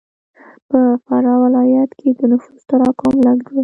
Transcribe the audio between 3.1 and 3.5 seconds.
لږ